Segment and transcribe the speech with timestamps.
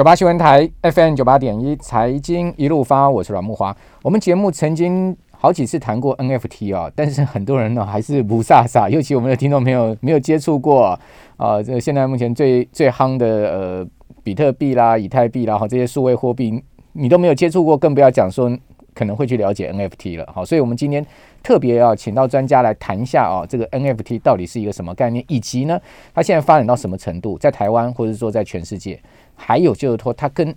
[0.00, 3.76] 九八新闻台 FM 九八点一财经一路发，我是阮木华。
[4.02, 10.98] 我们节目曾经好几次谈过 NFT 啊，但是很多人呢还是不飒飒，尤其我们的听众朋友没有接触过
[11.36, 13.86] 啊，这个现在目前最最夯的呃
[14.22, 16.64] 比特币啦、以太币啦，哈这些数位货币
[16.94, 18.50] 你都没有接触过，更不要讲说
[18.94, 20.26] 可能会去了解 NFT 了。
[20.34, 21.04] 好，所以我们今天。
[21.42, 25.80] 特别要请到专家来谈一下啊，这个 NFT 到底是一个什么概念，以及呢，
[26.12, 29.00] 它现在发展到什么程度，在台湾或者说在全世界，
[29.42, 30.54] 还有就是说它跟。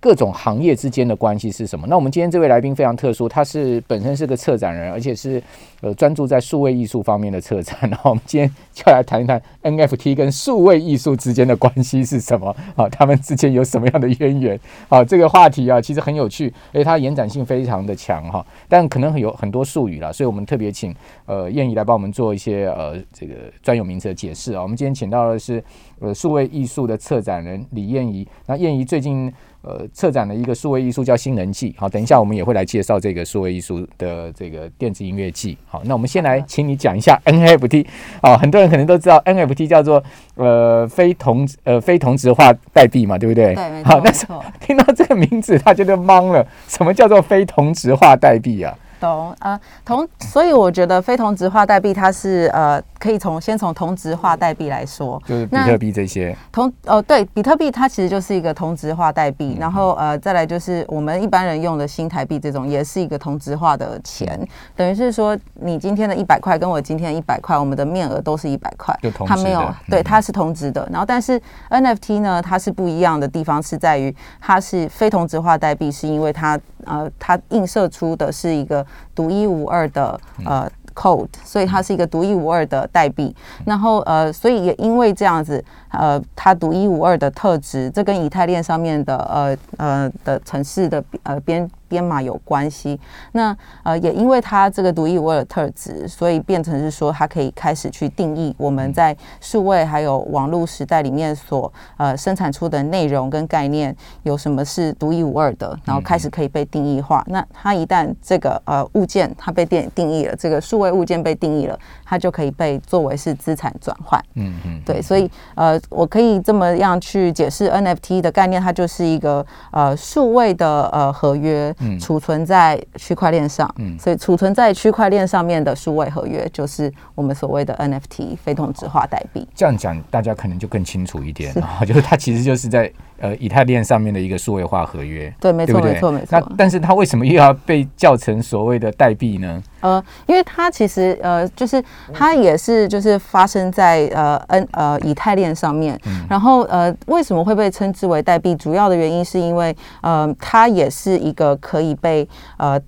[0.00, 1.86] 各种行业之间的关系是什么？
[1.86, 5.40] 那我们今天这位来宾非常特殊，他是本身是个策展人，而且是
[5.82, 7.76] 呃专注在数位艺术方面的策展。
[7.82, 12.56] 然后我们今天就来谈一谈 NFT 跟数位艺术之间的关系是什么？
[12.74, 14.58] 好，他们之间有什么样的渊源？
[14.88, 18.44] 好，这个话题啊，其实很有趣，而且它延展性非常的强哈。
[18.68, 20.94] 但可能有很多术语了，所以我们特别请
[21.26, 24.62] 呃燕仪来帮我们做一些呃这个专有名词的解释啊。
[24.62, 25.62] 我们今天请到的是
[25.98, 28.26] 呃数位艺术的策展人李燕仪。
[28.46, 29.30] 那燕仪最近。
[29.62, 37.86] 呃，策展的一个数位艺术叫新人祭，好，等一下我们也会来介绍这个数位艺术的这个电子音乐季，好，那我们先来请你讲一下 NFT，
[38.22, 40.02] 好，很多人可能都知道 NFT 叫做
[40.36, 43.54] 呃非同呃非同质化代币嘛，对不对？
[43.54, 43.84] 对。
[43.84, 44.26] 好，但是
[44.60, 48.74] 听到这个名字，他觉得懵了，什么叫做非同质化代币啊？
[48.98, 52.82] 懂啊，同，所以我觉得非同质化代币它是呃。
[53.00, 56.36] 可以从先从同质化代币来说，就是比特币这些。
[56.52, 68.94] 同哦对，比特币它其实就是一个同质化代币，然后呃再来就是我们一般人用的新台币这种也是一个同质化的钱，等于是说你今天的一百块跟我今天的一百块，我们的面额都是一百块，
[69.26, 71.40] 它没有对它是同质的，然后但是
[71.70, 80.70] NFT 呢，它是不一样的地方是在于它是非同质化代币，是因为它呃它映射出的是一个独一无二的呃。
[80.94, 91.70] code，所以它是一个独一无二的代币，然后呃，所以也因为这样子，呃，它独一无二的特质，这跟以太链上面的呃呃的城市的呃编。
[91.90, 92.98] 编码有关系，
[93.32, 107.24] 那呃也因为它这个独一无二的特质，所以变成是说它可以开始去定义我们在数位还有网络时代里面所呃生产出的内容跟概念有什么是独一无二的，然后开始可以被定义化。
[107.26, 114.22] 那它一旦这个呃物件它被定定义了，这个数位物件被定义了，它就可以被作为是资产转换。
[114.34, 121.74] 嗯嗯，对，所以呃我可以这么样去解释 NFT 的概念，它就是一个呃数位的呃合约。
[121.98, 129.46] 储存在区块链上，嗯，所以储存在区块链上面的数位合约就是我们所谓的 NFT 非同质化代币。
[129.54, 135.32] 这样讲，大家可能就更清楚一点啊， 就是它其实就是在呃以太链上面的一个数位化合约。
[135.38, 136.26] 对，没错，没错，没错。
[136.30, 139.62] 那但是它为什么又要被叫成所谓的代币呢？
[139.80, 141.82] 呃，因为它其实呃，就是
[142.12, 148.54] 它也是就是发生在呃 N 呃以太链上面，嗯、然后呃为什么会被称之为代币？
[148.56, 152.28] 主要的原因是因为呃它也是一个可以被
[152.58, 152.78] 呃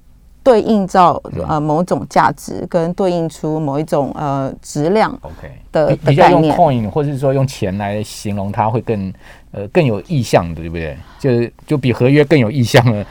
[0.43, 9.13] 对应照呃某种价值跟对应出某一种呃质量的 OK 的比较，用 coin 或者是说用钱来形容它会更。
[9.53, 10.97] 呃，更有意向的，对不对？
[11.21, 13.07] 就是就比合约更有意向了，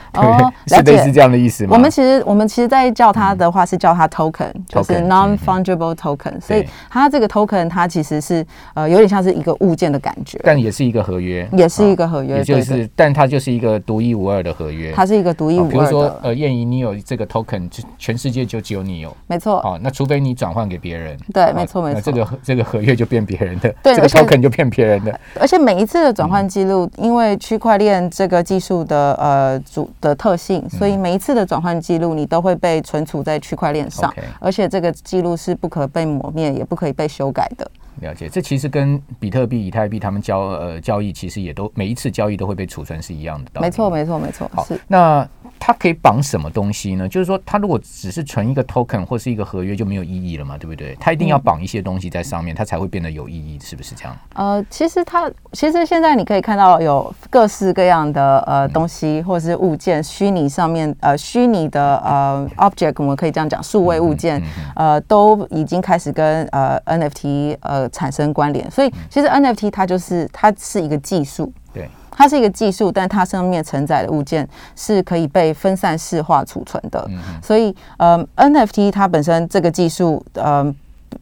[0.67, 1.69] 是类似这样的意思吗？
[1.73, 12.85] 我们其实我们其实在叫它的话是叫它 token，、嗯、就是 non-fungible token，、嗯、所以它这个 token 它其实是呃有点像是一个物件的感觉，但也是一个合约，也是一个合约，也就是，对对。
[12.87, 15.71] 对，但它就是一个独一无二的合约，它是一个独一无二的。
[15.71, 19.59] 比如说呃，燕姨，你有这个 token，全世界就只有你有，没错。
[19.59, 37.69] 哦，那除非你转换给别人，对，没错没错，这个这个合约就变别人的，对，这个 token 就变别人的，而且每一次的转换记录，因因为区块链这个技术的呃主的特性，所以每一次的转换记录你都会被存储在区块链上.而且这个记录是不可被抹灭，也不可以被修改的。
[38.01, 43.61] 了解，这其实跟比特币、以太币他们交呃交易，其实也都每一次交易都会被储存是一样的。
[43.61, 44.49] 没错，没错，没错。
[44.53, 45.27] 好，是那。
[45.63, 47.07] 它可以绑什么东西呢？
[47.07, 50.97] 就是说，它如果只是存一个 token 或是一个合约，就没有意义了嘛，对不对？
[50.99, 54.17] 它一定要绑一些东西在上面，它才会变得有意义，是不是这样？
[54.33, 64.41] 呃，其实它其实现在你可以看到有各式各样的呃东西或者是物件，虚拟上面呃虚拟的呃 object，我们可以这样讲，数位物件
[64.75, 71.51] 呃都已经开始跟呃 NFT 呃产生关联，所以其实 NFT 它就是它是一个技术。
[71.73, 77.03] 对它是一个技术，但它上面承载的物件是可以被分散式化储存的。
[77.09, 80.75] 嗯、所以，呃，NFT 它本身这个技术，呃，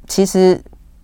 [0.07, 0.59] 其实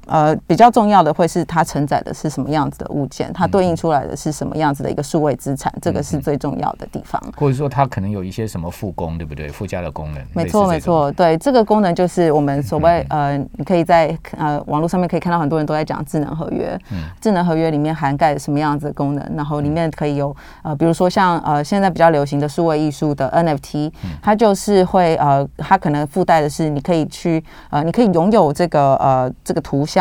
[0.07, 7.22] 呃，比较重要的会是它承载的是什么样子的物件，它对应出来的是什么样子的一个数位资产，这个是最重要的地方。
[7.38, 9.50] 或者说它可能有一些什么复工，对不对？
[9.50, 10.24] 附加的功能。
[10.34, 16.80] 没错，没错，对，这个功能就是我们所谓呃，你可以在呃网络上面可以看到很多人都在讲智能合约。
[16.92, 16.98] 嗯。
[17.22, 19.36] 智能合约里面涵盖什么样子的功能？
[19.36, 23.92] 然后里面可以有呃，比如说像呃现在比较流行的数位艺术的 NFT，
[24.22, 29.95] 它就是会呃，它可能附带的是你可以去呃，你可以拥有这个呃这个图像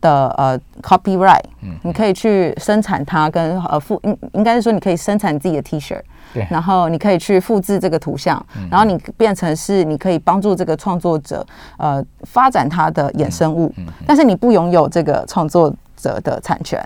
[0.00, 0.28] 的。
[0.36, 6.00] 呃，copyright，嗯，你可以去生产它跟呃复应应该是说你可以生产自己的 T 恤，
[6.32, 11.44] 对，然后你可以去复制这个图像，嗯、然后你变成是你可以帮助这个创作者
[11.76, 13.72] 呃发展他的衍生物，
[14.06, 16.82] 但是你不拥有这个创作者的产权，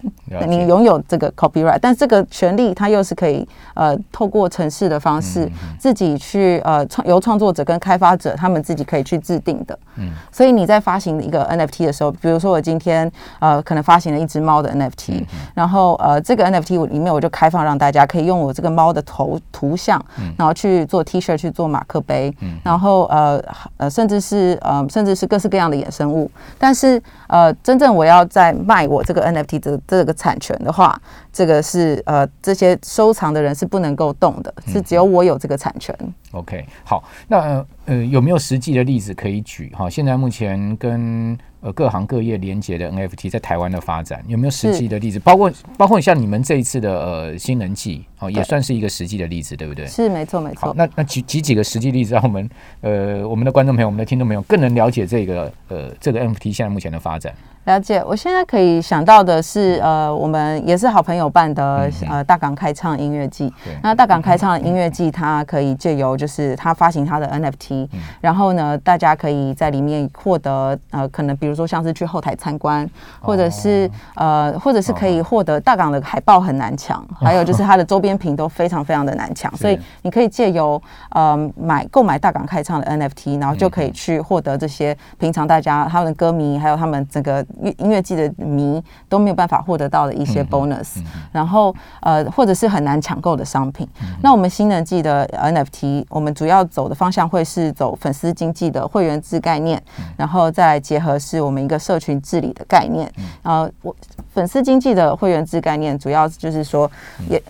[0.47, 9.79] 你拥有这个 copyright，但这个权利它又是可以呃透过城市的方式自己去呃创由创作者跟开发者他们自己可以去制定的。
[9.97, 15.25] 嗯，所以你在发行一个 NFT 的时候，比如说我今天呃可能发行了一只猫的 NFT，
[15.55, 20.05] 然后呃这个 NFT 里面我就开放让大家可以用我这个猫的头图像，
[20.37, 22.35] 然后去做 T 恤去做马克杯，
[22.65, 23.41] 然后呃
[23.77, 26.29] 呃甚至是呃甚至是各式各样的衍生物，
[26.59, 29.04] 但是呃真正我要在卖我。
[29.05, 31.01] 这个 NFT 的这个产权的话，
[31.35, 35.93] 这个是呃，这些收藏的人是不能够动的，是只有我有这个产权。
[35.99, 39.73] 嗯、OK，好，那呃有没有实际的例子可以举？
[39.77, 45.19] 哈，现在目前跟呃各行各业连接的 NFT 在台湾的发展有没有实际的例子？
[45.19, 49.87] 包括包括像你们这一次的呃新人季，哦，也算是一个实际的例子，对，对不对？
[49.89, 50.73] 是没错没错。
[50.77, 52.49] 那那举举几个实际例子，让我们
[52.81, 57.35] 呃我们的观众朋友、我们的听众朋友更能了解这个呃这个 NFT 现在目前的发展。
[57.65, 63.53] 了解，我现在可以想到的是，呃，我们也是好朋友办的，呃，大港开唱音乐季。
[63.83, 72.89] 那大港开唱的音乐季，它可以借由就是它发行它的 NFT，嗯、然后呢，大家可以在里面获得，呃，可能比如说像是去后台参观，
[73.21, 80.81] 或者是、哦、呃，或者是可以获得大港的海报很难抢，哦、 还有就是它的周边品都非常非常的难抢，哦、所以你可以借由
[81.11, 87.45] 呃买购买大港开唱的 NFT，然后就可以去获得这些平常大家他们的歌迷还有他们整个。
[87.79, 93.89] 音乐季的迷都没有办法获得到的一些 bonus，然后呃，或者是很难抢购的商品。
[94.23, 99.83] 那我们新能记的 NFT，我们主要走的方向会是走粉丝经济的会员制概念，
[100.17, 103.11] 然后再结合是我们一个社群治理的概念。
[103.43, 103.95] 呃，我
[104.33, 106.91] 粉丝经济的会员制概念，主要就是说，
[107.29, 107.41] 也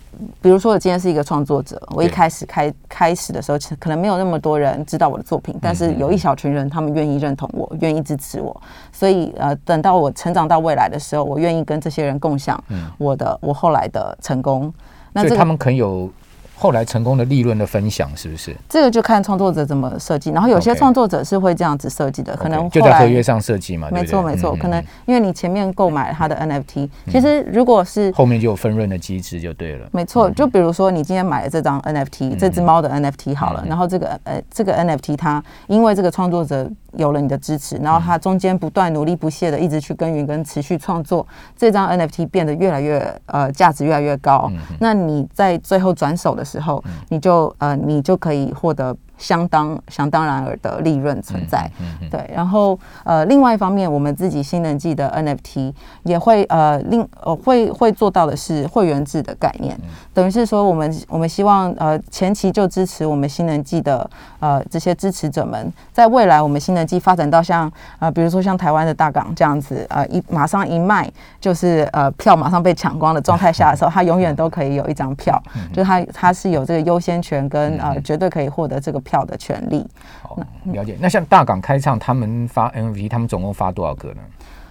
[0.41, 8.55] 比如说我今天是一个创作者，我一开始开开始的时候，可能没有那么多人知道我的作品，但是有一小群人，他们愿意认同我，愿意支持我，
[8.93, 12.63] 所以呃，等到我成长到未来的时候，我愿意跟这些人共享
[12.99, 14.71] 我的、嗯、我后来的成功。
[15.15, 16.11] 那这个、他们可能有。
[16.57, 18.57] 后来成功的利润的分享是不是？
[18.69, 20.31] 这个就看创作者怎么设计。
[20.31, 23.89] 然后有些创作者是会这样子设计的，可能就在合约上设计嘛。
[23.91, 29.89] 没错没错，可能因为你前面购买他的 NFT，其实如果是后面就有分润的机制就对了。
[29.91, 41.27] 没错，就比如说你今天买了这张 NFT，这只猫的 NFT 好了，然后这个呃这个 NFT 它因为这个创作者有了你的支持，然后他中间不断努力不懈的一直去耕耘跟持续创作，
[41.57, 44.51] 这张 NFT 变得越来越呃价值越来越高。
[44.79, 48.97] 那你在最后转手的时候，你就呃，你就可以获得。
[49.17, 52.31] 相当相当然尔的利润存在，嗯嗯嗯、对。
[52.35, 55.73] 然后呃，另外一方面，我们自己新人季的 NFT
[56.03, 67.71] 也会呃，另呃会会做到的是会员制的概念，嗯、等于是说我们我们希望呃前期就支持我们新能记的呃这些支持者们，在未来我们新能记发展到像
[68.01, 71.09] 呃比如说像台湾的大港这样子呃一马上一卖
[71.41, 75.41] 就是呃票马上被抢光的状态下的时候， 他永远都可以有一张票，
[75.73, 79.04] 就是他他是有这个优先权跟呃绝对可以获得这个。
[79.05, 79.87] 票的权利，
[80.23, 80.99] 好了解。
[81.01, 84.21] 那像大港开唱，他们发 MV，他们总共发多少个呢？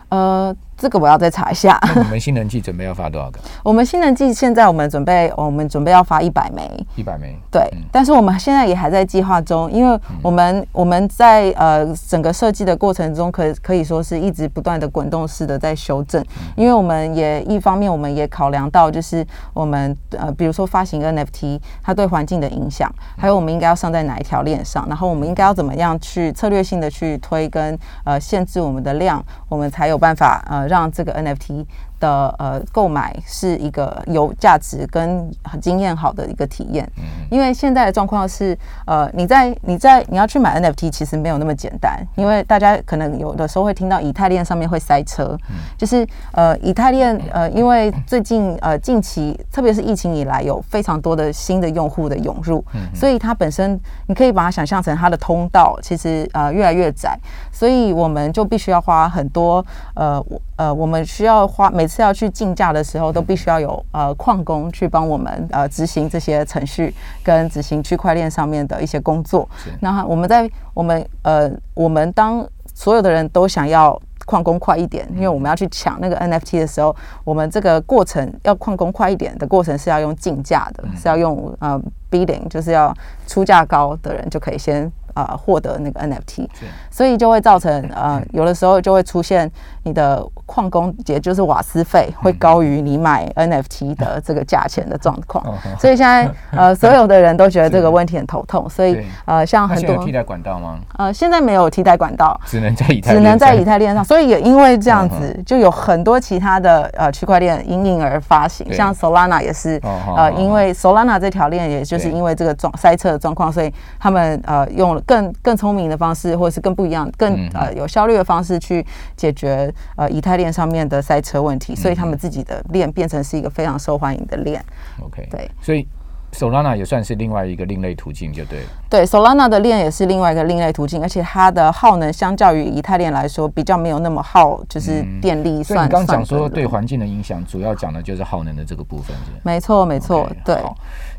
[0.10, 0.56] 呃。
[0.84, 1.80] 这个我要再查一下。
[1.96, 3.40] 我们新人季准备要发多少个？
[3.64, 6.70] 我们新人季现在我们准备，我们准备要发一百枚。
[6.98, 7.34] 一百枚。
[7.50, 16.22] 对，嗯、但是我们现在也还在计划中，因为我们、嗯、我们在呃整个设计的过程中可，可可以说是一直不断的滚动式的在修正。
[16.22, 30.68] 嗯、因为我们也一方面我们也考量到，就是我们呃比如说发行 NFT 它对环境的影响，还有我们应该要上在哪一条链上，然后我们应该要怎么样去策略性的去推跟呃限制我们的量，我们才有办法呃。
[30.74, 31.68] 让这个 NFT
[32.04, 35.32] 的呃购买是一个有价值跟
[35.62, 36.86] 经验好的一个体验，
[37.32, 57.18] 因为现在的状况是，呃，你在你在你要去买 NFT，其实没有那么简单，因为大家可能有的时候会听到以太链上面会塞车，嗯、就是呃，以太链呃，因为最近呃近期特别是疫情以来，有非常多的新的用户的涌入，嗯、所以它本身你可以把它想象成它的通道其实呃越来越窄，
[57.52, 60.22] 所以我们就必须要花很多呃
[60.56, 69.48] 呃，我们需要花每次要去竞价的时候，都必须要有呃矿工去帮我们呃执行这些程序跟执行区块链上面的一些工作。
[69.80, 82.96] 那我们在我们呃我们当所有的人都想要矿工快一点，因为我们要去抢那个 NFT 的时候，我们这个过程要矿工快一点的过程是要用竞价的，是要用呃 bidding，就是要
[83.28, 84.92] 出价高的人就可以先。
[85.14, 86.48] 啊，获得那个 NFT，
[86.90, 89.48] 所以就会造成呃，有的时候就会出现
[89.84, 95.44] 你的矿工，也就是瓦斯费会高于你买 NFT 的这个价钱的状况。
[95.80, 98.70] 所以现在呃，所有的人都觉得这个问题很头痛。
[98.70, 100.80] 所以呃，像很多替代管道吗？
[100.98, 104.04] 呃，现在没有替代管道，只能在以太只能在以太链上。
[104.04, 109.80] 所以也因为这样子，就有很多其他的呃区块链因应而发行，像 Solana 也是
[110.18, 115.04] 呃，因为 Solana 这条链也就是因为这个状塞车的状况，所以他们呃用了。
[115.06, 118.86] 更更聪明的方式，或者是更不一样、更呃有效率的方式去
[119.18, 124.64] 解决呃以太链上面的塞车问题，所以他们自己的链变成是一个非常受欢迎的链。
[125.02, 125.88] OK，对，所以。
[126.34, 128.66] Solana 也算是另外一个另类途径，就对了。
[128.90, 135.78] 对，Solana 的链也是另外一个另类途径，而且它的耗能相较于以太链来说，比较没有那么耗，就是电力算。
[135.78, 140.58] 所以你刚讲说对环境的影响，主要讲的就是耗能的这个部分，是没错，没错，对。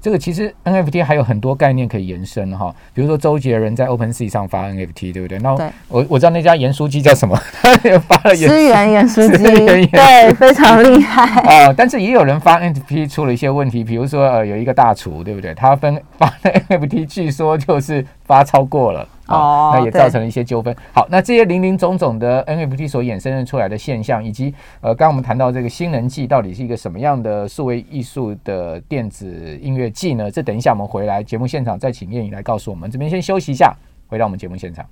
[0.04, 5.38] 这个其实 NFT 还有很多概念可以延伸哈，比如说周杰伦在 OpenSea 上发 NFT，对不对？
[5.38, 5.52] 那
[5.88, 9.42] 我我知道那家盐酥鸡叫什么， 他也发了资源盐酥鸡，
[9.86, 11.72] 对，非常厉害啊。
[11.74, 15.54] 但是也有人发 NFT 出了一些问题，比如说呃有一个大厨，对不对？
[15.54, 19.08] 他分发的 NFT 据说就是发超过了。
[19.26, 20.74] 哦，那也造成了一些纠纷。
[20.92, 30.30] 好，那这些零零总总的 NFT 所衍生出来的现象，以及呃，刚刚我们谈到这个新人季到底是一个什么样的数位艺术的电子音乐季呢？
[30.30, 32.90] 这等一下我们回来节目现场再请燕颖来告诉我们。
[32.90, 33.74] 这边先休息一下，
[34.08, 34.84] 回到我们节目现场。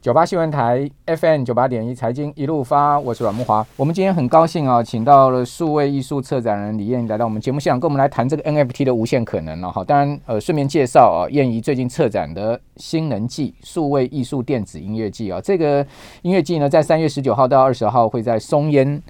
[0.00, 3.66] 九八新闻台 FM 九八点一财经一路发，我是阮木华。
[3.76, 9.82] 我们今天很高兴啊，请到了数位艺术策展人李燕来到我们节目现场，跟我们来谈这个 NFT 的无限可能了哈。
[9.82, 15.84] 当然，呃，顺便介绍啊，燕怡最近策展的新能记数位艺术电子音乐季啊，这个
[16.22, 19.02] 音乐季呢，在三月十九号到二十号会在松烟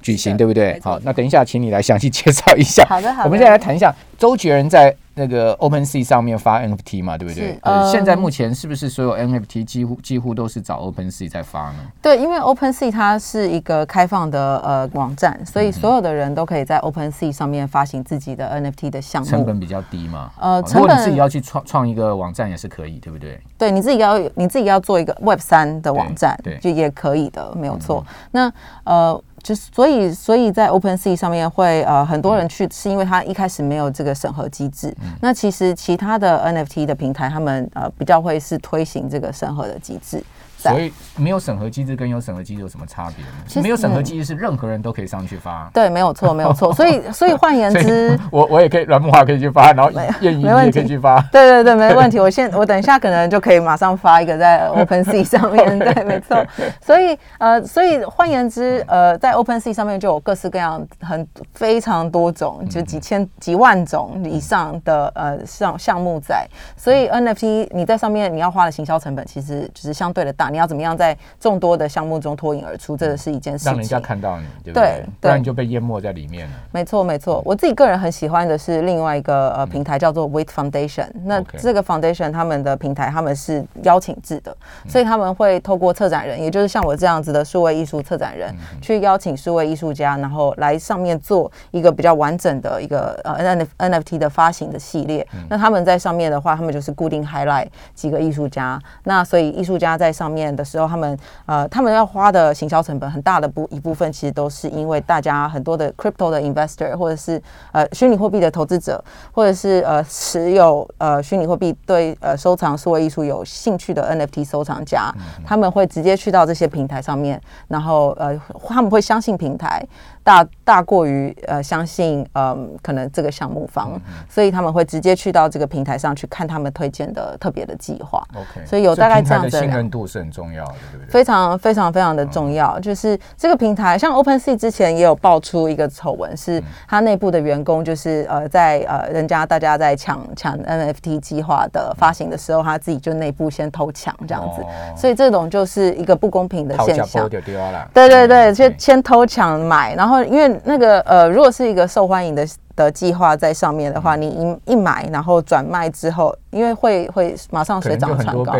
[0.00, 0.80] 举行，对不对？
[0.82, 2.84] 好，那等一下，请你来详细介绍一下。
[2.90, 3.28] 好的，好的。
[3.28, 4.94] 我们现在来谈一下周杰伦在。
[5.14, 7.58] 那个 OpenSea 上面发 NFT 嘛，对不对？
[7.60, 11.80] 呃，现在目前是不是所有 NFT 几乎几乎都是找 OpenSea 在发呢？
[12.00, 19.28] 对，因为 OpenSea 它是一个开放的呃网站，所以所有的人都可以在 OpenSea 上面发行自己的 NFT 的项目。
[19.28, 20.30] 成本比较低嘛？
[20.40, 23.38] 呃，如果你自己要去创创一个网站也是可以，对不对？
[23.58, 28.02] 对，你自己要你自己要做一个 Web 三的网站，对，就也可以的，没有错。
[28.08, 28.52] 嗯、那
[28.90, 29.22] 呃。
[29.42, 34.88] 就是所以，所以在 OpenSea 上面会呃很多人去，是因为他一开始没有这个审核机制。
[35.02, 40.22] 嗯、那其实其他的 NFT 的平台，他们呃比较会是推行这个审核的机制。
[40.70, 43.62] 所以没有审核机制跟有审核机制有什么差别呢？
[43.62, 45.68] 没有审核机制是任何人都可以上去发。
[45.74, 46.72] 对，没有错，没有错。
[46.74, 49.90] 所以，所以换言之，我我也可以，阮木华可以去发，然后
[50.20, 51.20] 燕仪也可以去发。
[51.32, 52.20] 对对对，没问题。
[52.20, 55.78] 我现我等一下可能就可以马上发一个在 OpenSea 上面。
[55.78, 56.46] 对，没错。
[56.80, 66.46] 所以呃，所以换言之，呃，在 OpenSea 上面就有各式各样很非常多种，就几千几万种以上的呃项项目在。
[66.76, 70.51] 所以 NFT 你在上面你要花的行销成本其实就是相对的大。
[70.52, 72.96] 你要怎么样在众多的项目中脱颖而出？
[72.96, 75.02] 这个是一件事情，让人家看到你，对不对？
[75.02, 76.52] 对，不然你就被淹没在里面了。
[76.70, 77.40] 没错，没错。
[77.44, 81.08] 我自己个人很喜欢的是另外一个呃平台，叫做 With Foundation。
[81.24, 84.54] 那这个 Foundation 他们的平台，他们是邀请制的，
[84.86, 95.26] 所以他们会透过策展人，也就是像我这样子的数位艺术策展人，去邀请数位艺术家，然后来上面做一个比较完整的一个呃 NFT 的发行的系列。
[95.48, 98.78] 那他们在上面的话，他们就是固定 highlight 几个艺术家。
[99.04, 100.41] 那所以艺术家在上面。
[100.54, 107.40] 的时候，他们呃，他们要花的行销成本很大的部一部分，其实都是因为大家很多的 crypto 的 investor，或者是
[107.72, 115.12] 呃虚拟货币的投资者，或者是呃持有呃虚拟货币对呃收藏数位艺术有兴趣的 NFT 收藏家，
[115.44, 119.86] 他们会直接去到这些平台上面，然后呃他们会相信平台。
[120.24, 128.22] 大大过于呃相信呃可能这个项目方，所以他们会直接去到这个平台上去看他们推荐的特别的计划。
[128.34, 131.10] OK，所以有大概这样子的信任度是很重要的，对不对？
[131.10, 147.28] 非常非常非常的重要，嗯、就是这个平台，像 OpenSea 之前也有爆出一个丑闻，是他内部的员工就是呃在呃人家大家在抢抢 NFT 计划的发行的时候，他自己就内部先偷抢这样子，哦、所以这种就是一个不公平的现象。
[147.28, 152.44] 对对对，先先偷抢买，然后因为那个呃，如果是一个受欢迎的。
[152.74, 158.54] 的计划在上面的话，你一一买，然后转卖之后，因为会会马上水涨船高，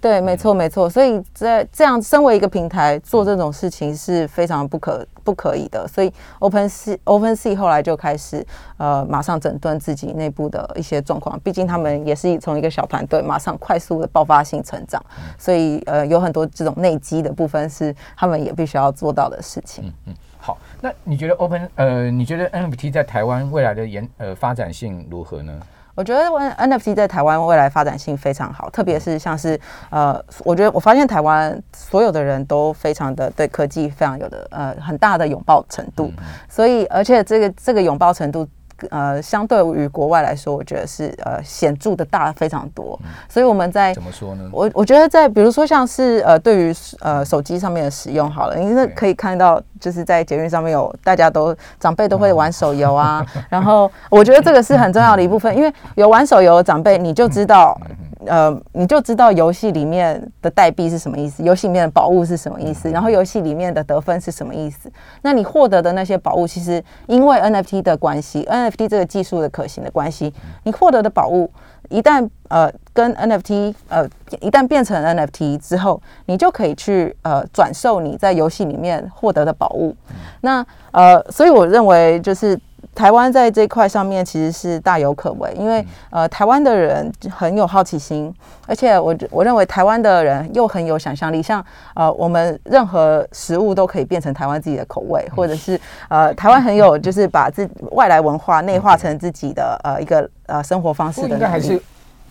[0.00, 0.90] 对，没错没错。
[0.90, 5.86] 所以在这样，身为一个平台做这种事情是非常不可不可以的。
[5.86, 8.44] 所以 OpenSea OpenSea 后来就开始
[8.78, 11.38] 呃，马上整顿自己内部的一些状况。
[11.38, 15.00] 毕竟他们也是从一个小团队，马上快速的爆发性成长，
[15.38, 19.84] 所以呃，有很多这种内基的部分是他们也必须要做到的事情。
[19.86, 20.14] 嗯嗯。
[20.44, 25.52] 好，那你觉得 Open 呃，你觉得 NFT 在台湾未来的研呃发展性如何呢？
[25.94, 38.48] 我觉得 NFT 在台湾未来发展性非常好，特别是像是呃，我觉得我发现台湾所有的人都非常的对科技非常有的呃很大的拥抱程度，嗯、所以而且这个这个拥抱程度。
[38.90, 42.98] 呃，相对于国外来说，我觉得是呃显著的大非常多。
[43.04, 44.48] 嗯、所以我们在怎么说呢？
[44.52, 57.78] 我我觉得在比如说像是呃对于呃手机上面的使用好了，因为可以看到就是在捷运上面有大家都长辈都会玩手游啊，嗯、然后我觉得这个是很重要的一部分，因为有玩手游的长辈，你就知道。
[58.26, 64.90] 呃，你就知道游戏里面的代币是什么意思，游戏里面的宝物是什么意思，然后游戏里面的得分是什么意思。
[65.22, 70.32] 那你获得的那些宝物，其实因为 NFT 的关系，NFT 这个技术的可行的关系，
[70.64, 71.50] 你获得的宝物
[71.88, 74.08] 一旦呃跟 NFT 呃
[74.40, 79.96] 一旦变成 NFT 之后，你就可以去呃转售你在游戏里面获得的宝物。
[80.40, 82.58] 那呃，所以我认为就是。
[82.94, 88.32] 台湾在这块上面其实是大有可为，因为呃，台湾的人很有好奇心，
[88.66, 101.42] 而且我我认为台湾的人又很有想象力，像呃，我们任何食物都可以变成台湾自己的口味，或者是呃，台湾很有就是把自外来文化内化成自己的呃一个呃生活方式的能力。
[101.42, 101.80] 应该还是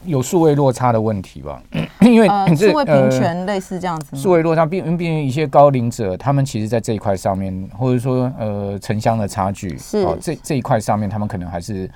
[0.05, 1.61] 有数位落差的问题吧，
[2.01, 4.15] 因为数位平权类似这样子。
[4.15, 11.89] 数位落差，并毕竟一些高龄者，他们其实，在这一块上面，或者说呃城乡的差距，是哦，这这一块上面，他们可能还是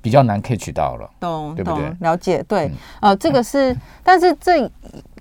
[0.00, 1.84] 比较难 catch 到了，懂对不对？
[2.00, 4.58] 了解，对，呃，这个是， 但是这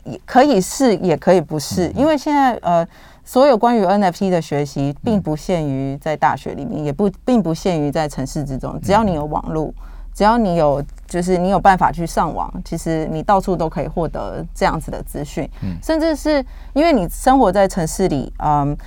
[0.03, 2.87] 也可以是，也可以不是，因为现在呃，
[3.23, 9.71] 所有关于 NFT 的学习，并不限于在大学里面，也不并不限于在城市之中，只要你有网络。
[10.13, 18.77] 只要你有，就是你有办法去上网，其实你到处都可以获得这样子的资讯，嗯，甚至是因为你生活在城市里，嗯。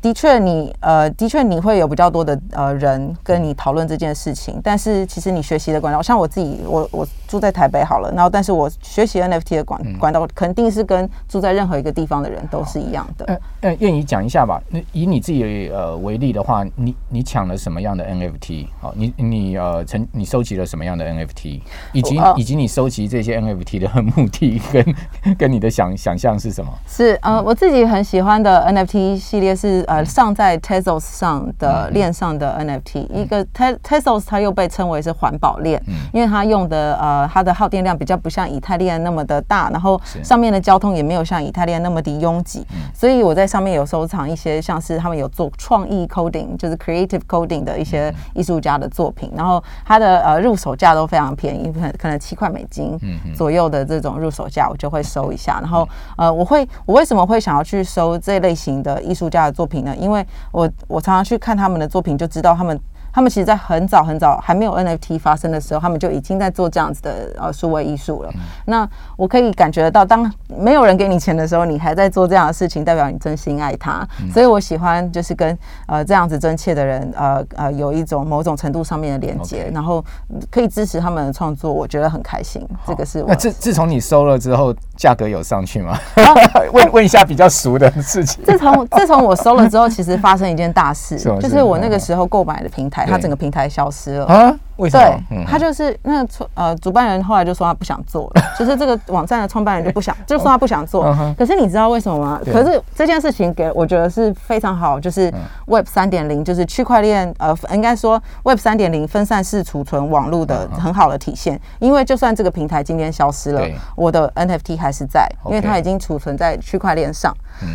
[0.00, 13.24] 的确，你呃，的确你会有比较多的呃人跟你讨论这件事情，但是其实你学习的管道，像我自己，我我住在台北好了，然后但是我学习 NFT 的管管道肯定是跟住在任何一个地方的人都是一样的。
[13.26, 14.62] 嗯、呃，愿意讲一下吧。
[14.70, 18.68] 那以你自己呃为例的话，你你抢了什么样的 NFT？
[18.80, 21.60] 好，你你呃曾你收集了什么样的 NFT？
[21.92, 26.72] 以及、呃、以及你收集这些 NFT 的目的跟跟你的想想象是什么？
[26.86, 29.84] 是呃，我自己很喜欢的 NFT 系列是。
[29.88, 52.98] 呃，上在 Tezos 上的链上的 NFT，一个 Tezos 它又被称为是环保链，因为它用的呃它的耗电量比较不像以太链那么的大，然后上面的交通也没有像以太链那么的拥挤，所以我在上面有收藏一些像是他们有做创意 coding，就是 creative coding 的一些艺术家的作品，然后它的呃入手价都非常便宜，可可能七块美金
[53.34, 55.58] 左右的这种入手价，我就会收一下。
[55.62, 59.77] 然后呃，我会我为什么会想要去收这类型的艺术家的作品？
[59.96, 62.78] 因为我我常常去看他们的作品，就知道他们。
[63.18, 68.30] 他们其实，在很早很早还没有 NFT 发生的时候，他们就已经在做这样子的呃数位艺术了。
[68.32, 74.06] 嗯、那我可以感觉得到，当没有人给你钱的时候，你还在做这样的事情，代表你真心爱他。
[74.22, 80.04] 嗯、所以我喜欢就是跟呃这样子真切的人，呃呃有一种某种程度上面的连接.然后
[80.48, 82.64] 可以支持他们的创作，我觉得很开心。
[82.86, 83.26] 这个是我。
[83.26, 85.98] 那自自从你收了之后，价格有上去吗？
[86.14, 86.34] 啊、
[86.72, 88.44] 问问一下比较熟的事情。
[88.44, 93.07] 自从自从我收了之后，其实发生一件大事，是就是我那个时候购买的平台。
[93.08, 94.54] 它整个平台消失了啊？
[94.76, 95.04] 为什么？
[95.28, 101.12] 对，嗯、他就是那个呃，主办人后来就说他不想做了， 就是这个网站的创办人就不想， 就说他不想做。
[101.36, 102.40] 可是你知道为什么吗？
[102.44, 105.32] 可是这件事情给我觉得是非常好，就是
[105.66, 111.60] Web 三点零，就是区块链呃，应该说 Web 三点零分散式储存网络的很好的体现。
[111.80, 113.66] 因为就算这个平台今天消失了，
[113.96, 117.34] 我的 NFT 还是在，因为它已经储存在区块链上。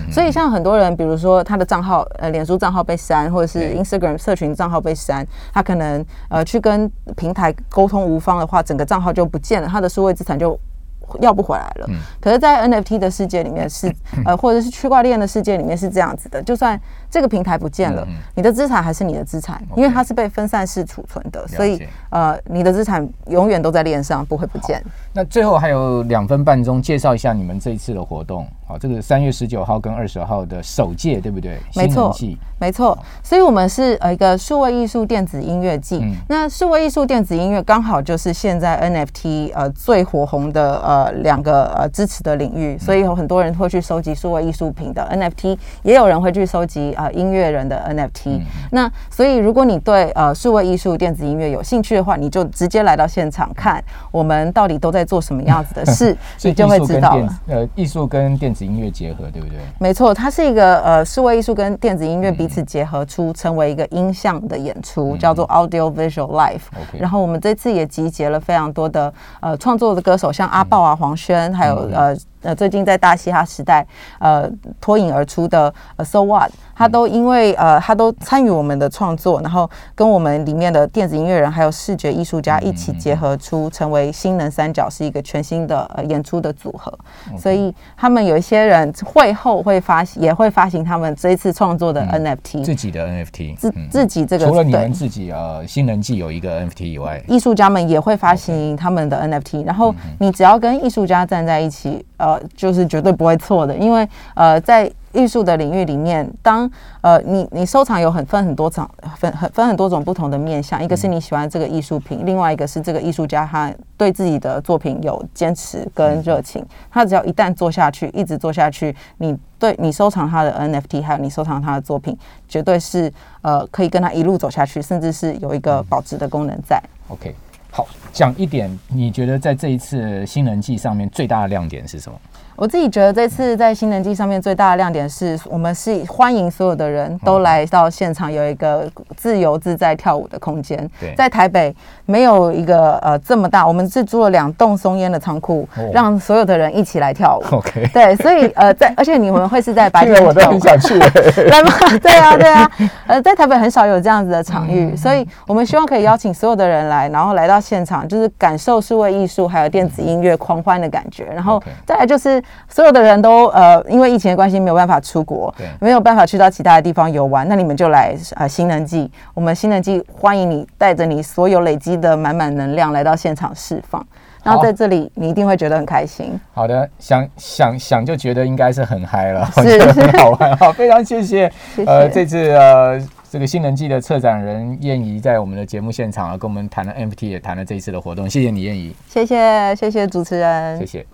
[0.10, 5.23] 所以像很多人，比如说他的账号呃，脸书账号被删，或者是 Instagram 社群账号被删，
[5.54, 10.60] 他可能呃去跟平台沟通无方的话，整个账号就不见了，他的数位资产就
[11.20, 11.86] 要不回来了。
[11.90, 13.94] 嗯、可是，在 NFT 的世界里面是
[14.26, 16.80] 呃，或者是区块链的世界里面是这样子的，就算
[17.14, 21.48] 这个平台不见了，嗯、你的资产还是你的资产，嗯、因为它是被分散式储存的。
[21.48, 24.84] 所以呃，你的资产永远都在链上，不会不见。
[25.14, 28.48] 那最后还有两分半钟，介绍一下你们这一次的活动。
[28.66, 31.60] 好，这个三月十九号跟二十号的首届，对不对？
[31.76, 32.12] 没错，
[32.58, 32.98] 没错。
[33.22, 36.00] 所以，我们是呃一个数位艺术电子音乐季。
[36.02, 48.38] 嗯、那数位艺术电子音乐刚好就是现在 NFT 呃最火红的呃两个呃支持的领域，所以有很多人会去收集数位艺术品的 NFT，也有人会去收集呃音乐人的 NFT。
[48.38, 57.40] 嗯、那所以，如果你对呃数位艺术电子音乐有兴趣的话，你就直接来到现场看我们到底都在做什么样子的事， 你就会知道了。
[57.48, 59.58] 呃，艺术跟电子音乐结合，对不对？
[59.80, 66.62] 没错，它是一个呃，数位艺术跟电子音乐彼此结合出成为一个音像的演出，嗯、叫做 Audio Visual Life。
[66.72, 67.00] Okay.
[67.00, 72.16] 然后我们这次也集结了非常多的呃创作的歌手，像阿豹啊、黄轩，还有呃。
[72.44, 73.86] 呃，最近在大嘻哈时代，
[74.20, 86.94] 呃，脱颖而出的呃，So What，他都因为呃，他都参与我们的创作，然后跟我们里面的电子音乐人还有视觉艺术家一起结合出，成为新能三角，是一个全新的呃演出的组合。
[87.38, 102.42] 所以他们有一些人会后会发，也会发行他们这一次创作的 NFT，自己的 NFT，自自己这个除了你们自己呃，新人季有一个 NFT 以外，艺术家们也会发行他们的 NFT，然后你只要跟艺术家站在一起，呃。
[102.56, 106.70] 就是绝对不会错的，因为呃，在艺术的领域里面，当
[107.02, 126.82] 呃你你收藏有很分很多种分很分很多种不同的面向，一个是你喜欢这个艺术品，另外一个是这个艺术家他对自己的作品有坚持跟热情，他只要一旦做下去，一直做下去，你对你收藏他的 NFT，还有你收藏他的作品，绝对是呃可以跟他一路走下去，甚至是有一个保值的功能在。
[127.10, 127.36] OK，
[127.76, 132.22] 好，讲一点，你觉得在这一次新人季上面最大的亮点是什么？
[132.56, 138.88] 我自己觉得这次在新能季上面最大的亮点是我们是欢迎所有的人都来到现场，有一个
[139.18, 140.78] 自由自在跳舞的空间。
[141.00, 147.44] 对，在台北没有一个呃这么大，我们是租了两栋松烟的仓库，让所有的人一起来跳舞。
[147.58, 151.00] OK，对，所以呃在而且你们会是在白天， 我都很想去。
[151.50, 151.72] 来吧？
[152.02, 152.72] 对啊，对啊，
[153.08, 162.43] 呃在台北很少有这样子的场域，所以我们希望可以邀请所有的人来，然后来到现场，就是感受数位艺术还有电子音乐狂欢的感觉，然后再来就是。
[162.68, 174.06] 所有的人都呃，因为疫情的关系没有办法出国，对没有办法去到其他的地方游玩，那你们就来呃新能记，我们新能记欢迎你，带着你所有累积的满满能量来到现场释放。
[174.44, 176.38] 然后在这里你一定会觉得很开心。
[176.54, 180.58] 好的，想想想就觉得应该是很嗨了， 是很好玩。
[180.58, 181.50] 好， 非常谢谢。
[181.74, 183.02] 谢谢呃，这次呃
[183.32, 188.30] 这个新能记的策展人燕怡在我们的节目现场啊，跟我们谈了 NFT，也谈了这一次的活动。
[188.30, 188.94] 谢谢你，燕怡。
[189.08, 191.06] 谢谢谢谢主持人，谢谢。